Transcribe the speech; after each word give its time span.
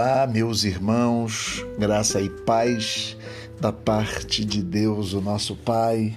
Olá, 0.00 0.28
meus 0.28 0.62
irmãos, 0.62 1.66
graça 1.76 2.20
e 2.20 2.30
paz 2.30 3.16
da 3.60 3.72
parte 3.72 4.44
de 4.44 4.62
Deus, 4.62 5.12
o 5.12 5.20
nosso 5.20 5.56
Pai, 5.56 6.16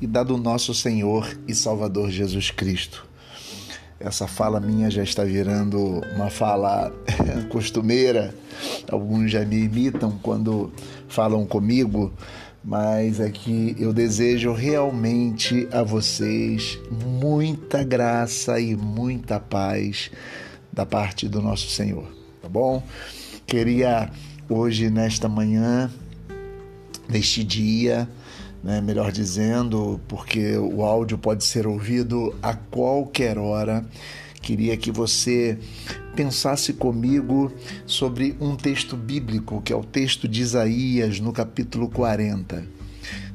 e 0.00 0.06
da 0.08 0.24
do 0.24 0.36
nosso 0.36 0.74
Senhor 0.74 1.38
e 1.46 1.54
Salvador 1.54 2.10
Jesus 2.10 2.50
Cristo. 2.50 3.06
Essa 4.00 4.26
fala 4.26 4.58
minha 4.58 4.90
já 4.90 5.04
está 5.04 5.22
virando 5.22 6.00
uma 6.12 6.28
fala 6.28 6.92
costumeira, 7.50 8.34
alguns 8.90 9.30
já 9.30 9.44
me 9.44 9.62
imitam 9.62 10.18
quando 10.20 10.72
falam 11.06 11.46
comigo, 11.46 12.12
mas 12.64 13.20
é 13.20 13.30
que 13.30 13.76
eu 13.78 13.92
desejo 13.92 14.52
realmente 14.52 15.68
a 15.70 15.84
vocês 15.84 16.80
muita 16.90 17.84
graça 17.84 18.58
e 18.58 18.74
muita 18.74 19.38
paz 19.38 20.10
da 20.72 20.84
parte 20.84 21.28
do 21.28 21.40
nosso 21.40 21.70
Senhor 21.70 22.18
tá 22.40 22.48
bom? 22.48 22.82
Queria 23.50 24.08
hoje, 24.48 24.88
nesta 24.88 25.28
manhã, 25.28 25.90
neste 27.08 27.42
dia, 27.42 28.08
né, 28.62 28.80
melhor 28.80 29.10
dizendo, 29.10 30.00
porque 30.06 30.56
o 30.56 30.84
áudio 30.84 31.18
pode 31.18 31.42
ser 31.42 31.66
ouvido 31.66 32.32
a 32.40 32.54
qualquer 32.54 33.38
hora, 33.38 33.84
queria 34.40 34.76
que 34.76 34.92
você 34.92 35.58
pensasse 36.14 36.72
comigo 36.74 37.52
sobre 37.86 38.36
um 38.40 38.54
texto 38.54 38.96
bíblico, 38.96 39.60
que 39.60 39.72
é 39.72 39.76
o 39.76 39.82
texto 39.82 40.28
de 40.28 40.42
Isaías, 40.42 41.18
no 41.18 41.32
capítulo 41.32 41.88
40. 41.88 42.79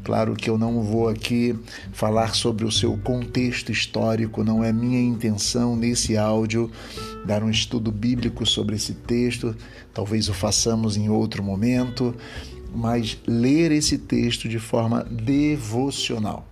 Claro 0.03 0.35
que 0.35 0.49
eu 0.49 0.57
não 0.57 0.83
vou 0.83 1.09
aqui 1.09 1.55
falar 1.91 2.35
sobre 2.35 2.63
o 2.63 2.71
seu 2.71 2.95
contexto 2.97 3.71
histórico, 3.71 4.43
não 4.43 4.63
é 4.63 4.71
minha 4.71 5.01
intenção 5.01 5.75
nesse 5.75 6.15
áudio 6.15 6.71
dar 7.25 7.43
um 7.43 7.49
estudo 7.49 7.91
bíblico 7.91 8.45
sobre 8.45 8.75
esse 8.75 8.93
texto, 8.93 9.55
talvez 9.93 10.29
o 10.29 10.33
façamos 10.33 10.95
em 10.95 11.09
outro 11.09 11.41
momento, 11.41 12.15
mas 12.73 13.17
ler 13.25 13.71
esse 13.71 13.97
texto 13.97 14.47
de 14.47 14.59
forma 14.59 15.03
devocional. 15.03 16.47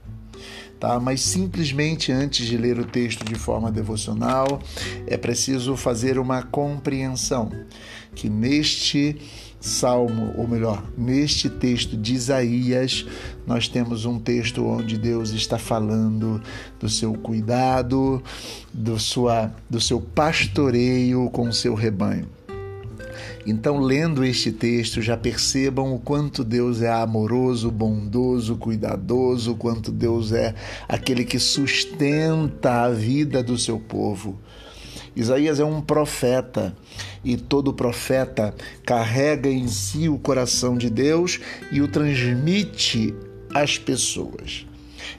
Tá? 0.80 1.00
Mas 1.00 1.22
simplesmente 1.22 2.12
antes 2.12 2.46
de 2.46 2.58
ler 2.58 2.78
o 2.80 2.86
texto 2.86 3.24
de 3.24 3.36
forma 3.36 3.72
devocional, 3.72 4.60
é 5.08 5.16
preciso 5.16 5.78
fazer 5.78 6.18
uma 6.18 6.44
compreensão 6.44 7.52
que 8.16 8.30
neste 8.30 9.16
salmo, 9.64 10.34
ou 10.38 10.46
melhor, 10.46 10.84
neste 10.98 11.50
texto 11.50 11.96
de 11.96 12.14
Isaías, 12.14 13.06
nós 13.48 13.70
temos 13.70 14.04
um 14.04 14.20
texto 14.20 14.66
onde 14.66 14.98
Deus 14.98 15.30
está 15.30 15.58
falando 15.58 16.42
do 16.78 16.90
seu 16.90 17.14
cuidado, 17.14 18.22
do, 18.74 19.00
sua, 19.00 19.56
do 19.70 19.80
seu 19.80 20.02
pastoreio 20.02 21.30
com 21.30 21.48
o 21.48 21.54
seu 21.54 21.74
rebanho. 21.76 22.28
Então, 23.48 23.80
lendo 23.80 24.26
este 24.26 24.52
texto, 24.52 25.02
já 25.02 25.16
percebam 25.16 25.94
o 25.96 26.00
quanto 26.00 26.44
Deus 26.44 26.82
é 26.82 26.92
amoroso, 26.92 27.72
bondoso, 27.72 28.58
cuidadoso, 28.58 29.56
quanto 29.56 29.92
Deus 29.94 30.34
é 30.34 30.54
aquele 30.90 31.24
que 31.24 31.40
sustenta 31.40 32.84
a 32.84 32.90
vida 32.90 33.42
do 33.42 33.58
seu 33.58 33.80
povo. 33.80 34.38
Isaías 35.16 35.60
é 35.60 35.66
um 35.66 35.82
profeta 35.82 36.76
e 37.24 37.38
todo 37.38 37.74
profeta 37.74 38.54
carrega 38.86 39.50
em 39.50 39.68
si 39.68 40.10
o 40.10 40.18
coração 40.18 40.78
de 40.78 40.90
Deus 40.90 41.40
e 41.72 41.82
o 41.82 41.88
transmite 41.88 43.14
às 43.54 43.78
pessoas. 43.78 44.66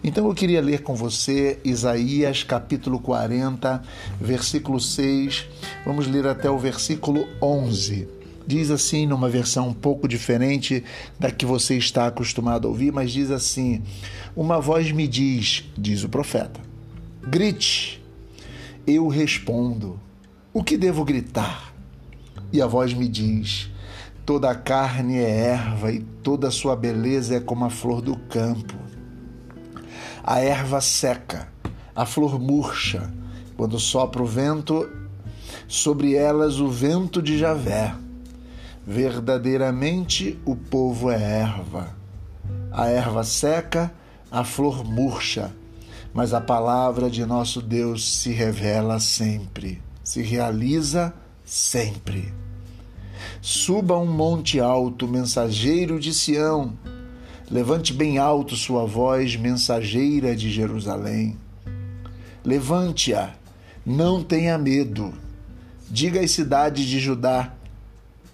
Então 0.03 0.27
eu 0.27 0.35
queria 0.35 0.61
ler 0.61 0.83
com 0.83 0.95
você 0.95 1.59
Isaías 1.65 2.43
capítulo 2.43 2.99
40, 2.99 3.83
versículo 4.21 4.81
6. 4.81 5.47
Vamos 5.85 6.07
ler 6.07 6.27
até 6.27 6.51
o 6.51 6.59
versículo 6.59 7.27
11. 7.41 8.09
Diz 8.47 8.71
assim, 8.71 9.07
numa 9.07 9.29
versão 9.31 9.69
um 9.69 9.73
pouco 9.73 10.07
diferente 10.07 10.85
da 11.19 11.31
que 11.31 11.47
você 11.47 11.79
está 11.79 12.07
acostumado 12.07 12.67
a 12.67 12.71
ouvir, 12.71 12.93
mas 12.93 13.11
diz 13.11 13.31
assim: 13.31 13.83
Uma 14.37 14.61
voz 14.61 14.93
me 14.93 15.09
diz, 15.09 15.65
diz 15.79 16.05
o 16.05 16.11
profeta, 16.11 16.61
grite 17.23 18.04
eu 18.87 19.09
respondo: 19.09 19.99
O 20.53 20.63
que 20.63 20.77
devo 20.77 21.05
gritar? 21.05 21.73
E 22.53 22.61
a 22.61 22.67
voz 22.67 22.93
me 22.93 23.09
diz: 23.09 23.71
Toda 24.27 24.51
a 24.51 24.55
carne 24.55 25.19
é 25.19 25.31
erva 25.49 25.93
e 25.93 26.01
toda 26.01 26.49
a 26.49 26.51
sua 26.51 26.77
beleza 26.77 27.37
é 27.37 27.41
como 27.41 27.65
a 27.65 27.71
flor 27.71 28.01
do 28.01 28.17
campo. 28.17 28.75
A 30.23 30.41
erva 30.41 30.81
seca, 30.81 31.49
a 31.95 32.07
flor 32.07 32.39
murcha, 32.39 33.13
quando 33.57 33.79
sopra 33.79 34.23
o 34.23 34.27
vento, 34.27 34.89
sobre 35.69 36.15
elas 36.15 36.61
o 36.61 36.69
vento 36.69 37.21
de 37.21 37.39
Javé. 37.39 37.95
Verdadeiramente 38.87 40.39
o 40.45 40.55
povo 40.55 41.11
é 41.11 41.21
erva. 41.41 41.89
A 42.71 42.89
erva 42.89 43.25
seca, 43.25 43.93
a 44.31 44.45
flor 44.45 44.85
murcha 44.85 45.53
mas 46.15 46.33
a 46.33 46.41
palavra 46.41 47.11
de 47.11 47.27
nosso 47.27 47.61
Deus 47.61 48.09
se 48.09 48.31
revela 48.31 49.01
sempre, 49.01 49.83
se 50.05 50.23
realiza 50.23 51.13
sempre. 51.45 52.33
Suba 53.43 53.99
um 53.99 54.07
monte 54.07 54.61
alto, 54.61 55.09
mensageiro 55.09 55.99
de 55.99 56.15
Sião. 56.15 56.73
Levante 57.51 57.93
bem 57.93 58.17
alto 58.17 58.55
sua 58.55 58.87
voz, 58.87 59.35
mensageira 59.35 60.37
de 60.37 60.51
Jerusalém. 60.51 61.37
Levante-a, 62.45 63.35
não 63.85 64.23
tenha 64.23 64.57
medo. 64.57 65.13
Diga 65.91 66.21
às 66.21 66.31
cidades 66.31 66.87
de 66.87 67.01
Judá: 67.01 67.53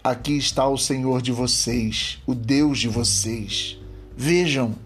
Aqui 0.05 0.37
está 0.37 0.69
o 0.69 0.77
Senhor 0.77 1.23
de 1.23 1.33
vocês, 1.33 2.19
o 2.27 2.35
Deus 2.35 2.79
de 2.79 2.89
vocês. 2.89 3.79
Vejam, 4.17 4.77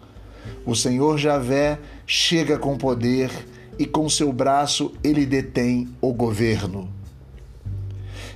o 0.65 0.75
Senhor 0.75 1.19
Javé 1.19 1.79
chega 2.07 2.59
com 2.59 2.77
poder 2.77 3.31
e 3.79 3.87
com 3.87 4.09
seu 4.09 4.33
braço 4.33 4.93
ele 5.03 5.27
detém 5.27 5.89
o 6.01 6.13
governo. 6.13 6.89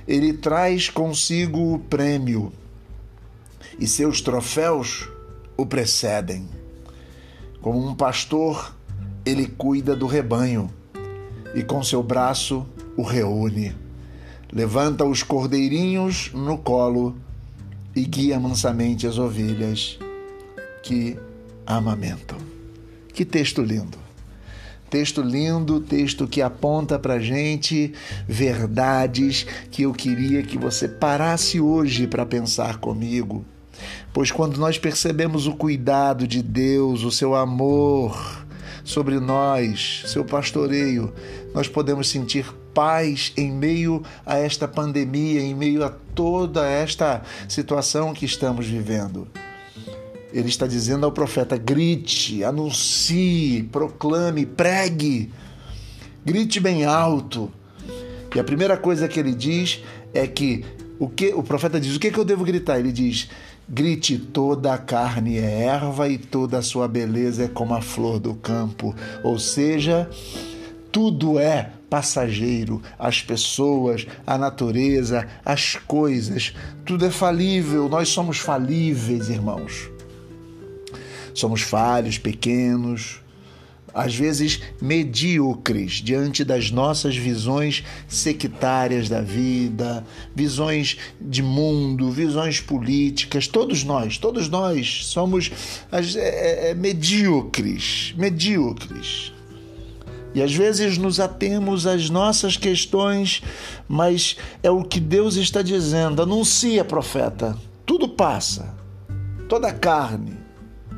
Ele 0.07 0.33
traz 0.33 0.89
consigo 0.89 1.75
o 1.75 1.79
prêmio 1.79 2.51
e 3.79 3.87
seus 3.87 4.21
troféus 4.21 5.07
o 5.55 5.65
precedem. 5.65 6.47
Como 7.61 7.85
um 7.85 7.93
pastor, 7.93 8.75
ele 9.25 9.45
cuida 9.45 9.95
do 9.95 10.07
rebanho 10.07 10.73
e 11.53 11.63
com 11.63 11.83
seu 11.83 12.01
braço 12.01 12.65
o 12.97 13.03
reúne. 13.03 13.75
Levanta 14.51 15.05
os 15.05 15.21
cordeirinhos 15.21 16.31
no 16.33 16.57
colo 16.57 17.15
e 17.95 18.03
guia 18.03 18.39
mansamente 18.39 19.05
as 19.05 19.17
ovelhas 19.17 19.99
que 20.81 21.17
amamentam. 21.65 22.58
Que 23.19 23.25
texto 23.25 23.61
lindo! 23.61 23.97
Texto 24.89 25.21
lindo, 25.21 25.81
texto 25.81 26.25
que 26.25 26.41
aponta 26.41 26.97
para 26.97 27.19
gente 27.19 27.91
verdades 28.25 29.45
que 29.69 29.81
eu 29.81 29.91
queria 29.91 30.41
que 30.41 30.57
você 30.57 30.87
parasse 30.87 31.59
hoje 31.59 32.07
para 32.07 32.25
pensar 32.25 32.77
comigo. 32.77 33.43
Pois 34.13 34.31
quando 34.31 34.57
nós 34.57 34.77
percebemos 34.77 35.47
o 35.47 35.53
cuidado 35.53 36.25
de 36.25 36.41
Deus, 36.41 37.03
o 37.03 37.11
seu 37.11 37.35
amor 37.35 38.47
sobre 38.85 39.19
nós, 39.19 40.03
seu 40.07 40.23
pastoreio, 40.23 41.13
nós 41.53 41.67
podemos 41.67 42.07
sentir 42.07 42.45
paz 42.73 43.33
em 43.35 43.51
meio 43.51 44.01
a 44.25 44.37
esta 44.37 44.65
pandemia, 44.65 45.41
em 45.41 45.53
meio 45.53 45.83
a 45.83 45.89
toda 45.89 46.65
esta 46.65 47.21
situação 47.49 48.13
que 48.13 48.23
estamos 48.23 48.65
vivendo. 48.65 49.27
Ele 50.31 50.49
está 50.49 50.67
dizendo 50.67 51.05
ao 51.05 51.11
profeta: 51.11 51.57
grite, 51.57 52.43
anuncie, 52.43 53.63
proclame, 53.71 54.45
pregue, 54.45 55.31
grite 56.25 56.59
bem 56.59 56.85
alto. 56.85 57.51
E 58.35 58.39
a 58.39 58.43
primeira 58.43 58.77
coisa 58.77 59.07
que 59.07 59.19
ele 59.19 59.33
diz 59.33 59.81
é 60.13 60.27
que 60.27 60.63
o 60.99 61.07
que 61.07 61.33
o 61.33 61.41
profeta 61.41 61.79
diz: 61.79 61.95
o 61.95 61.99
que, 61.99 62.11
que 62.11 62.19
eu 62.19 62.25
devo 62.25 62.43
gritar? 62.43 62.79
Ele 62.79 62.91
diz: 62.91 63.29
grite, 63.67 64.17
toda 64.17 64.73
a 64.73 64.77
carne 64.77 65.37
é 65.37 65.63
erva 65.63 66.07
e 66.07 66.17
toda 66.17 66.59
a 66.59 66.61
sua 66.61 66.87
beleza 66.87 67.45
é 67.45 67.47
como 67.47 67.73
a 67.73 67.81
flor 67.81 68.19
do 68.19 68.35
campo. 68.35 68.95
Ou 69.23 69.39
seja, 69.39 70.09
tudo 70.91 71.39
é 71.39 71.71
passageiro, 71.89 72.81
as 72.99 73.21
pessoas, 73.21 74.05
a 74.25 74.37
natureza, 74.37 75.27
as 75.43 75.75
coisas, 75.75 76.53
tudo 76.85 77.05
é 77.05 77.09
falível, 77.09 77.89
nós 77.89 78.09
somos 78.09 78.37
falíveis, 78.37 79.29
irmãos. 79.29 79.89
Somos 81.33 81.61
falhos, 81.61 82.17
pequenos, 82.17 83.21
às 83.93 84.15
vezes 84.15 84.61
medíocres 84.81 85.93
diante 85.93 86.43
das 86.43 86.71
nossas 86.71 87.15
visões 87.15 87.83
sectárias 88.07 89.09
da 89.09 89.21
vida, 89.21 90.05
visões 90.35 90.97
de 91.19 91.41
mundo, 91.41 92.11
visões 92.11 92.59
políticas. 92.59 93.47
Todos 93.47 93.83
nós, 93.83 94.17
todos 94.17 94.49
nós 94.49 95.05
somos 95.05 95.51
é, 95.91 96.69
é, 96.69 96.73
medíocres, 96.73 98.13
medíocres. 98.17 99.33
E 100.33 100.43
às 100.43 100.53
vezes 100.53 100.97
nos 100.97 101.19
atemos 101.19 101.87
às 101.87 102.09
nossas 102.09 102.55
questões, 102.55 103.41
mas 103.87 104.37
é 104.61 104.69
o 104.69 104.83
que 104.83 104.99
Deus 104.99 105.35
está 105.35 105.61
dizendo. 105.63 106.21
Anuncia, 106.21 106.85
profeta. 106.85 107.57
Tudo 107.83 108.07
passa. 108.07 108.77
Toda 109.47 109.73
carne, 109.73 110.37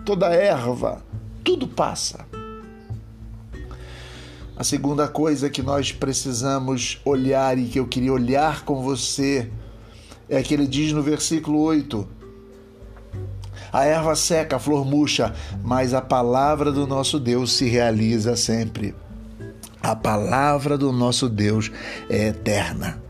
toda 0.06 0.28
erva, 0.28 1.04
tudo 1.44 1.68
passa. 1.68 2.26
A 4.56 4.64
segunda 4.64 5.08
coisa 5.08 5.50
que 5.50 5.62
nós 5.62 5.92
precisamos 5.92 7.02
olhar 7.04 7.58
e 7.58 7.66
que 7.66 7.80
eu 7.80 7.88
queria 7.88 8.14
olhar 8.14 8.64
com 8.64 8.82
você 8.84 9.50
é 10.30 10.42
que 10.44 10.54
ele 10.54 10.68
diz 10.68 10.94
no 10.94 11.02
versículo 11.02 11.60
8: 11.62 12.08
A 13.74 13.86
erva 13.86 14.16
seca, 14.16 14.58
a 14.58 14.60
flor 14.60 14.86
murcha, 14.86 15.34
mas 15.64 15.94
a 15.94 16.02
palavra 16.02 16.72
do 16.72 16.86
nosso 16.86 17.20
Deus 17.20 17.54
se 17.54 17.68
realiza 17.68 18.36
sempre. 18.36 18.94
A 19.82 19.96
palavra 19.96 20.78
do 20.78 20.92
nosso 20.92 21.28
Deus 21.28 21.72
é 22.08 22.28
eterna. 22.28 23.02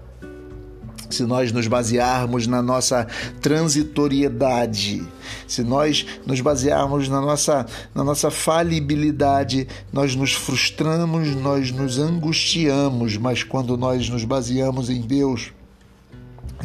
Se 1.11 1.23
nós 1.23 1.51
nos 1.51 1.67
basearmos 1.67 2.47
na 2.47 2.61
nossa 2.61 3.05
transitoriedade, 3.41 5.05
se 5.47 5.63
nós 5.63 6.05
nos 6.25 6.41
basearmos 6.41 7.09
na 7.09 7.21
nossa, 7.21 7.65
na 7.93 8.03
nossa 8.03 8.31
falibilidade, 8.31 9.67
nós 9.91 10.15
nos 10.15 10.33
frustramos, 10.33 11.35
nós 11.35 11.71
nos 11.71 11.99
angustiamos, 11.99 13.17
mas 13.17 13.43
quando 13.43 13.77
nós 13.77 14.09
nos 14.09 14.23
baseamos 14.23 14.89
em 14.89 15.01
Deus, 15.01 15.51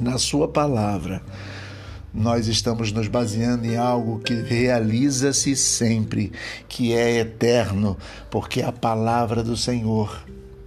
na 0.00 0.18
Sua 0.18 0.46
palavra, 0.46 1.22
nós 2.12 2.46
estamos 2.46 2.92
nos 2.92 3.08
baseando 3.08 3.66
em 3.66 3.76
algo 3.76 4.20
que 4.20 4.34
realiza-se 4.34 5.54
sempre, 5.54 6.32
que 6.66 6.92
é 6.92 7.18
eterno, 7.18 7.96
porque 8.30 8.62
a 8.62 8.72
palavra 8.72 9.42
do 9.42 9.56
Senhor 9.56 10.24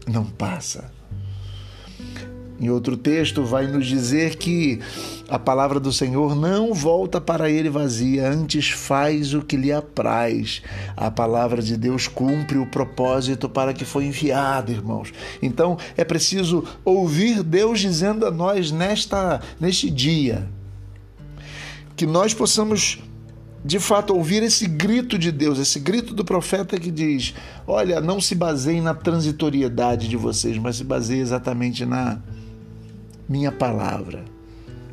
não 0.08 0.26
passa. 0.26 0.99
Em 2.60 2.70
outro 2.70 2.98
texto, 2.98 3.44
vai 3.46 3.68
nos 3.68 3.88
dizer 3.88 4.36
que 4.36 4.80
a 5.30 5.40
palavra 5.40 5.80
do 5.80 5.94
Senhor 5.94 6.36
não 6.36 6.74
volta 6.74 7.22
para 7.22 7.50
ele 7.50 7.70
vazia, 7.70 8.30
antes 8.30 8.70
faz 8.70 9.34
o 9.34 9.42
que 9.42 9.56
lhe 9.56 9.72
apraz. 9.72 10.62
A 10.98 11.10
palavra 11.10 11.62
de 11.62 11.78
Deus 11.78 12.08
cumpre 12.08 12.58
o 12.58 12.66
propósito 12.66 13.48
para 13.48 13.74
que 13.74 13.86
foi 13.86 14.06
enviada, 14.06 14.72
irmãos. 14.72 15.14
Então, 15.42 15.78
é 15.96 16.04
preciso 16.04 16.66
ouvir 16.84 17.44
Deus 17.44 17.80
dizendo 17.80 18.26
a 18.26 18.32
nós 18.32 18.72
nesta 18.72 19.40
neste 19.60 19.90
dia, 19.90 20.46
que 21.96 22.06
nós 22.06 22.34
possamos 22.34 23.00
de 23.64 23.80
fato 23.80 24.16
ouvir 24.16 24.42
esse 24.44 24.68
grito 24.68 25.18
de 25.18 25.32
Deus, 25.32 25.60
esse 25.60 25.80
grito 25.80 26.14
do 26.14 26.26
profeta 26.26 26.80
que 26.80 26.92
diz: 26.92 27.34
Olha, 27.68 28.00
não 28.02 28.20
se 28.20 28.36
baseie 28.36 28.82
na 28.82 28.94
transitoriedade 28.94 30.08
de 30.08 30.18
vocês, 30.18 30.58
mas 30.58 30.78
se 30.78 30.84
baseie 30.84 31.20
exatamente 31.20 31.86
na 31.86 32.20
minha 33.30 33.52
palavra, 33.52 34.26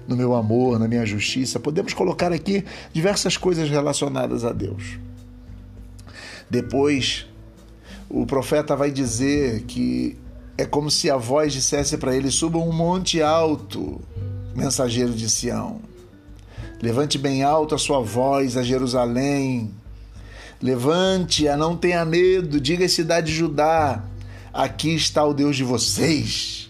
no 0.06 0.16
meu 0.16 0.34
amor, 0.34 0.78
na 0.78 0.86
minha 0.86 1.04
justiça. 1.04 1.58
Podemos 1.58 1.94
colocar 1.94 2.30
aqui 2.30 2.64
diversas 2.92 3.36
coisas 3.36 3.68
relacionadas 3.68 4.44
a 4.44 4.52
Deus. 4.52 4.98
Depois, 6.48 7.26
o 8.08 8.26
profeta 8.26 8.76
vai 8.76 8.92
dizer 8.92 9.62
que 9.62 10.16
é 10.56 10.64
como 10.64 10.90
se 10.90 11.10
a 11.10 11.16
voz 11.16 11.52
dissesse 11.52 11.96
para 11.96 12.14
ele: 12.14 12.30
Suba 12.30 12.58
um 12.58 12.72
monte 12.72 13.20
alto, 13.20 14.00
mensageiro 14.54 15.12
de 15.12 15.28
Sião 15.28 15.80
Levante 16.80 17.16
bem 17.16 17.42
alto 17.42 17.74
a 17.74 17.78
sua 17.78 18.00
voz 18.00 18.56
a 18.56 18.62
Jerusalém. 18.62 19.70
Levante-a, 20.60 21.56
não 21.56 21.76
tenha 21.76 22.04
medo, 22.04 22.60
diga 22.60 22.84
à 22.84 22.88
cidade 22.88 23.28
de 23.28 23.34
Judá: 23.34 24.04
aqui 24.52 24.94
está 24.94 25.24
o 25.24 25.32
Deus 25.32 25.56
de 25.56 25.64
vocês. 25.64 26.65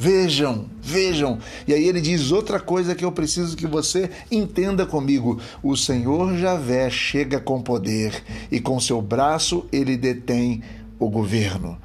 Vejam, 0.00 0.66
vejam. 0.80 1.40
E 1.66 1.74
aí 1.74 1.82
ele 1.88 2.00
diz 2.00 2.30
outra 2.30 2.60
coisa 2.60 2.94
que 2.94 3.04
eu 3.04 3.10
preciso 3.10 3.56
que 3.56 3.66
você 3.66 4.08
entenda 4.30 4.86
comigo. 4.86 5.40
O 5.60 5.76
Senhor 5.76 6.36
Javé 6.36 6.88
chega 6.88 7.40
com 7.40 7.60
poder 7.60 8.22
e 8.48 8.60
com 8.60 8.78
seu 8.78 9.02
braço 9.02 9.66
ele 9.72 9.96
detém 9.96 10.62
o 11.00 11.10
governo. 11.10 11.76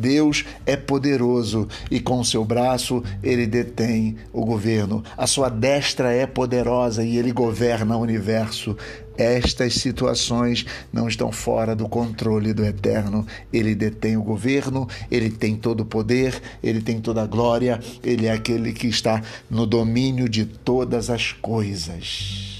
Deus 0.00 0.46
é 0.64 0.76
poderoso 0.76 1.68
e 1.90 2.00
com 2.00 2.24
seu 2.24 2.42
braço 2.44 3.02
ele 3.22 3.46
detém 3.46 4.16
o 4.32 4.44
governo. 4.44 5.04
A 5.16 5.26
sua 5.26 5.50
destra 5.50 6.10
é 6.10 6.26
poderosa 6.26 7.04
e 7.04 7.18
ele 7.18 7.32
governa 7.32 7.96
o 7.96 8.00
universo. 8.00 8.76
Estas 9.18 9.74
situações 9.74 10.64
não 10.90 11.06
estão 11.06 11.30
fora 11.30 11.76
do 11.76 11.86
controle 11.86 12.54
do 12.54 12.64
Eterno. 12.64 13.26
Ele 13.52 13.74
detém 13.74 14.16
o 14.16 14.22
governo, 14.22 14.88
ele 15.10 15.28
tem 15.28 15.54
todo 15.54 15.80
o 15.80 15.84
poder, 15.84 16.40
ele 16.62 16.80
tem 16.80 17.00
toda 17.00 17.22
a 17.22 17.26
glória, 17.26 17.78
ele 18.02 18.26
é 18.26 18.32
aquele 18.32 18.72
que 18.72 18.86
está 18.86 19.22
no 19.50 19.66
domínio 19.66 20.26
de 20.26 20.46
todas 20.46 21.10
as 21.10 21.32
coisas. 21.32 22.59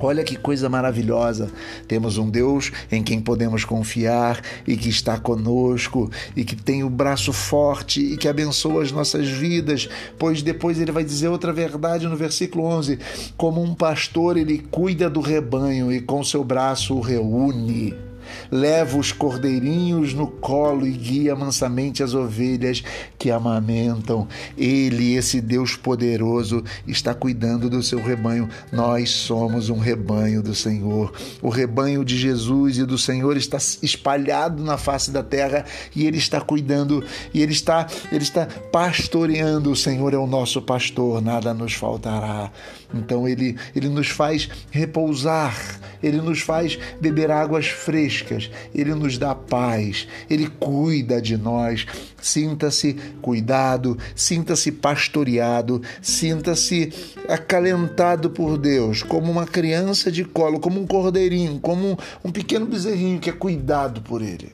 Olha 0.00 0.22
que 0.22 0.36
coisa 0.36 0.68
maravilhosa! 0.68 1.50
Temos 1.88 2.18
um 2.18 2.30
Deus 2.30 2.70
em 2.90 3.02
quem 3.02 3.20
podemos 3.20 3.64
confiar 3.64 4.40
e 4.66 4.76
que 4.76 4.88
está 4.88 5.18
conosco 5.18 6.10
e 6.36 6.44
que 6.44 6.54
tem 6.54 6.84
o 6.84 6.90
braço 6.90 7.32
forte 7.32 8.00
e 8.00 8.16
que 8.16 8.28
abençoa 8.28 8.82
as 8.82 8.92
nossas 8.92 9.28
vidas, 9.28 9.88
pois 10.16 10.40
depois 10.40 10.80
ele 10.80 10.92
vai 10.92 11.02
dizer 11.02 11.28
outra 11.28 11.52
verdade 11.52 12.06
no 12.06 12.16
versículo 12.16 12.64
11: 12.64 12.98
como 13.36 13.62
um 13.62 13.74
pastor, 13.74 14.36
ele 14.36 14.58
cuida 14.70 15.10
do 15.10 15.20
rebanho 15.20 15.92
e 15.92 16.00
com 16.00 16.22
seu 16.22 16.44
braço 16.44 16.94
o 16.94 17.00
reúne. 17.00 18.08
Leva 18.50 18.98
os 18.98 19.12
cordeirinhos 19.12 20.14
no 20.14 20.26
colo 20.26 20.86
e 20.86 20.92
guia 20.92 21.34
mansamente 21.34 22.02
as 22.02 22.14
ovelhas 22.14 22.82
que 23.18 23.30
amamentam. 23.30 24.28
Ele, 24.56 25.14
esse 25.14 25.40
Deus 25.40 25.76
poderoso, 25.76 26.62
está 26.86 27.14
cuidando 27.14 27.68
do 27.68 27.82
seu 27.82 28.02
rebanho. 28.02 28.48
Nós 28.72 29.10
somos 29.10 29.68
um 29.68 29.78
rebanho 29.78 30.42
do 30.42 30.54
Senhor. 30.54 31.12
O 31.42 31.48
rebanho 31.48 32.04
de 32.04 32.16
Jesus 32.16 32.78
e 32.78 32.84
do 32.84 32.96
Senhor 32.96 33.36
está 33.36 33.58
espalhado 33.82 34.62
na 34.62 34.78
face 34.78 35.10
da 35.10 35.22
terra 35.22 35.64
e 35.94 36.06
ele 36.06 36.18
está 36.18 36.40
cuidando 36.40 37.04
e 37.34 37.42
ele 37.42 37.52
está 37.52 37.86
ele 38.10 38.22
está 38.22 38.46
pastoreando. 38.46 39.70
O 39.70 39.76
Senhor 39.76 40.14
é 40.14 40.18
o 40.18 40.26
nosso 40.26 40.62
pastor, 40.62 41.20
nada 41.20 41.52
nos 41.52 41.74
faltará. 41.74 42.50
Então 42.94 43.28
ele 43.28 43.56
ele 43.74 43.88
nos 43.88 44.08
faz 44.08 44.48
repousar, 44.70 45.54
ele 46.02 46.18
nos 46.18 46.40
faz 46.40 46.78
beber 47.00 47.30
águas 47.30 47.66
frescas 47.66 48.50
ele 48.74 48.94
nos 48.94 49.18
dá 49.18 49.34
paz, 49.34 50.06
Ele 50.28 50.48
cuida 50.48 51.20
de 51.20 51.36
nós. 51.36 51.86
Sinta-se 52.20 52.96
cuidado, 53.20 53.96
sinta-se 54.14 54.72
pastoreado, 54.72 55.82
sinta-se 56.00 56.92
acalentado 57.28 58.30
por 58.30 58.56
Deus, 58.58 59.02
como 59.02 59.30
uma 59.30 59.46
criança 59.46 60.10
de 60.10 60.24
colo, 60.24 60.60
como 60.60 60.80
um 60.80 60.86
cordeirinho, 60.86 61.58
como 61.60 61.98
um 62.24 62.30
pequeno 62.30 62.66
bezerrinho 62.66 63.20
que 63.20 63.30
é 63.30 63.32
cuidado 63.32 64.00
por 64.02 64.22
Ele, 64.22 64.52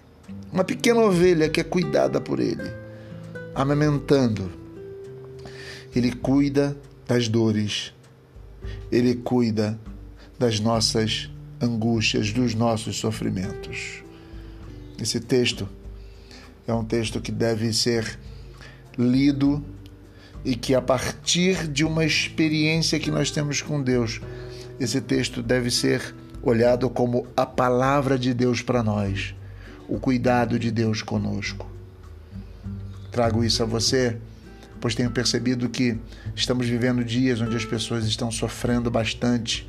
uma 0.53 0.65
pequena 0.65 1.01
ovelha 1.01 1.49
que 1.49 1.61
é 1.61 1.65
cuidada 1.65 2.21
por 2.21 2.41
Ele, 2.41 2.71
amamentando. 3.55 4.51
Ele 5.95 6.13
cuida 6.13 6.77
das 7.07 7.29
dores, 7.29 7.93
Ele 8.91 9.15
cuida 9.15 9.79
das 10.39 10.59
nossas 10.59 11.31
angústias, 11.61 12.33
dos 12.33 12.55
nossos 12.55 12.97
sofrimentos. 12.97 14.03
Esse 15.01 15.21
texto 15.21 15.69
é 16.67 16.73
um 16.73 16.85
texto 16.85 17.21
que 17.21 17.33
deve 17.33 17.73
ser 17.73 18.19
lido 18.99 19.65
e 20.45 20.55
que, 20.55 20.75
a 20.75 20.83
partir 20.83 21.69
de 21.69 21.85
uma 21.85 22.05
experiência 22.05 22.99
que 22.99 23.11
nós 23.11 23.31
temos 23.31 23.63
com 23.63 23.83
Deus, 23.83 24.21
esse 24.79 25.01
texto 25.01 25.43
deve 25.43 25.71
ser 25.71 26.15
olhado 26.43 26.91
como 26.91 27.27
a 27.37 27.47
palavra 27.47 28.19
de 28.19 28.35
Deus 28.35 28.61
para 28.61 28.83
nós, 28.83 29.35
o 29.89 29.99
cuidado 29.99 30.59
de 30.59 30.71
Deus 30.71 31.03
conosco. 31.03 31.67
Trago 33.11 33.43
isso 33.43 33.63
a 33.63 33.67
você, 33.67 34.19
pois 34.81 34.95
tenho 34.95 35.11
percebido 35.11 35.69
que 35.69 35.99
estamos 36.35 36.67
vivendo 36.69 37.05
dias 37.05 37.41
onde 37.41 37.57
as 37.57 37.65
pessoas 37.65 38.05
estão 38.05 38.31
sofrendo 38.31 38.91
bastante 38.91 39.67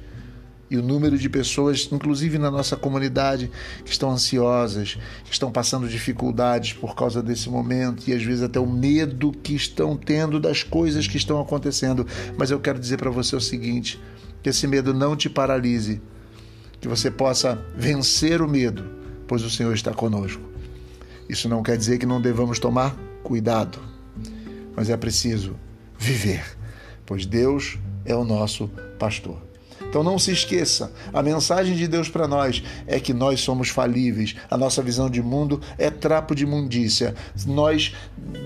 e 0.69 0.77
o 0.77 0.81
número 0.81 1.17
de 1.17 1.29
pessoas, 1.29 1.88
inclusive 1.91 2.38
na 2.38 2.50
nossa 2.50 2.75
comunidade, 2.75 3.51
que 3.84 3.91
estão 3.91 4.10
ansiosas, 4.10 4.98
que 5.24 5.31
estão 5.31 5.51
passando 5.51 5.88
dificuldades 5.88 6.74
por 6.74 6.95
causa 6.95 7.22
desse 7.22 7.50
momento 7.50 8.10
e 8.10 8.13
às 8.13 8.24
vezes 8.24 8.41
até 8.41 8.60
o 8.60 8.65
medo 8.65 9.31
que 9.31 9.55
estão 9.55 9.95
tendo 9.95 10.39
das 10.39 10.63
coisas 10.63 11.07
que 11.07 11.17
estão 11.17 11.39
acontecendo. 11.39 12.05
Mas 12.38 12.50
eu 12.50 12.60
quero 12.60 12.79
dizer 12.79 12.98
para 12.98 13.12
você 13.12 13.36
o 13.36 13.41
seguinte: 13.41 14.01
que 14.41 14.50
esse 14.50 14.65
medo 14.67 14.93
não 14.93 15.15
te 15.15 15.29
paralise, 15.29 16.01
que 16.81 16.88
você 16.88 17.12
possa 17.12 17.63
vencer 17.75 18.41
o 18.41 18.48
medo, 18.48 18.89
pois 19.27 19.43
o 19.43 19.50
Senhor 19.50 19.74
está 19.74 19.93
conosco. 19.93 20.41
Isso 21.29 21.50
não 21.50 21.63
quer 21.63 21.77
dizer 21.77 21.98
que 21.98 22.05
não 22.05 22.22
devamos 22.22 22.60
tomar 22.60 22.95
cuidado, 23.24 23.79
mas 24.75 24.89
é 24.89 24.98
preciso 24.98 25.55
viver, 25.98 26.43
pois 27.05 27.25
Deus 27.25 27.79
é 28.05 28.15
o 28.15 28.24
nosso 28.24 28.67
pastor. 29.00 29.41
Então 29.95 30.03
não 30.03 30.19
se 30.19 30.29
esqueça, 30.29 30.91
a 31.13 31.23
mensagem 31.23 31.73
de 31.73 31.87
Deus 31.87 32.09
para 32.09 32.27
nós 32.27 32.61
é 32.85 32.99
que 32.99 33.13
nós 33.13 33.39
somos 33.39 33.69
falíveis. 33.69 34.35
A 34.51 34.57
nossa 34.57 34.81
visão 34.81 35.09
de 35.09 35.21
mundo 35.21 35.61
é 35.77 35.89
trapo 35.89 36.35
de 36.35 36.43
imundícia. 36.43 37.15
Nós, 37.45 37.95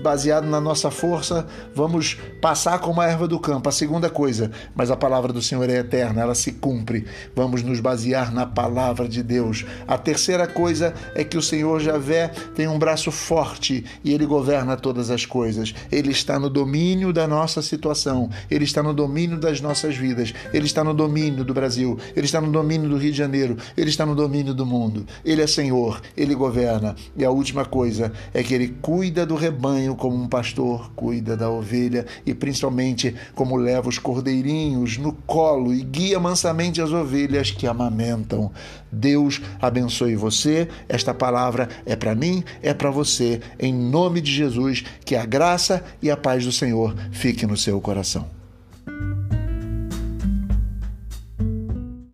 baseado 0.00 0.46
na 0.46 0.60
nossa 0.60 0.92
força, 0.92 1.44
vamos 1.74 2.16
passar 2.40 2.78
como 2.78 3.00
a 3.00 3.06
erva 3.08 3.26
do 3.26 3.40
campo. 3.40 3.68
A 3.68 3.72
segunda 3.72 4.08
coisa, 4.08 4.52
mas 4.76 4.92
a 4.92 4.96
palavra 4.96 5.32
do 5.32 5.42
Senhor 5.42 5.68
é 5.68 5.78
eterna, 5.78 6.22
ela 6.22 6.36
se 6.36 6.52
cumpre. 6.52 7.04
Vamos 7.34 7.64
nos 7.64 7.80
basear 7.80 8.32
na 8.32 8.46
palavra 8.46 9.08
de 9.08 9.20
Deus. 9.20 9.66
A 9.88 9.98
terceira 9.98 10.46
coisa 10.46 10.94
é 11.16 11.24
que 11.24 11.36
o 11.36 11.42
Senhor 11.42 11.80
Javé 11.80 12.28
tem 12.54 12.68
um 12.68 12.78
braço 12.78 13.10
forte 13.10 13.84
e 14.04 14.14
ele 14.14 14.24
governa 14.24 14.76
todas 14.76 15.10
as 15.10 15.26
coisas. 15.26 15.74
Ele 15.90 16.12
está 16.12 16.38
no 16.38 16.48
domínio 16.48 17.12
da 17.12 17.26
nossa 17.26 17.60
situação, 17.60 18.30
ele 18.48 18.62
está 18.62 18.84
no 18.84 18.94
domínio 18.94 19.36
das 19.36 19.60
nossas 19.60 19.96
vidas, 19.96 20.32
ele 20.54 20.66
está 20.66 20.84
no 20.84 20.94
domínio 21.40 21.44
do 21.44 21.54
Brasil, 21.54 21.98
ele 22.14 22.26
está 22.26 22.40
no 22.40 22.50
domínio 22.50 22.88
do 22.88 22.96
Rio 22.96 23.10
de 23.10 23.18
Janeiro, 23.18 23.56
ele 23.76 23.90
está 23.90 24.04
no 24.06 24.14
domínio 24.14 24.54
do 24.54 24.66
mundo. 24.66 25.06
Ele 25.24 25.42
é 25.42 25.46
Senhor, 25.46 26.00
ele 26.16 26.34
governa. 26.34 26.94
E 27.16 27.24
a 27.24 27.30
última 27.30 27.64
coisa 27.64 28.12
é 28.32 28.42
que 28.42 28.54
ele 28.54 28.68
cuida 28.80 29.26
do 29.26 29.34
rebanho 29.34 29.94
como 29.94 30.16
um 30.16 30.28
pastor 30.28 30.90
cuida 30.94 31.36
da 31.36 31.50
ovelha 31.50 32.06
e 32.24 32.34
principalmente 32.34 33.14
como 33.34 33.56
leva 33.56 33.88
os 33.88 33.98
cordeirinhos 33.98 34.98
no 34.98 35.12
colo 35.12 35.72
e 35.72 35.82
guia 35.82 36.20
mansamente 36.20 36.80
as 36.80 36.92
ovelhas 36.92 37.50
que 37.50 37.66
amamentam. 37.66 38.50
Deus 38.92 39.40
abençoe 39.60 40.16
você. 40.16 40.68
Esta 40.88 41.14
palavra 41.14 41.68
é 41.86 41.94
para 41.96 42.14
mim, 42.14 42.42
é 42.62 42.74
para 42.74 42.90
você. 42.90 43.40
Em 43.58 43.72
nome 43.72 44.20
de 44.20 44.32
Jesus, 44.32 44.84
que 45.04 45.14
a 45.14 45.24
graça 45.24 45.82
e 46.02 46.10
a 46.10 46.16
paz 46.16 46.44
do 46.44 46.52
Senhor 46.52 46.94
fique 47.12 47.46
no 47.46 47.56
seu 47.56 47.80
coração. 47.80 48.39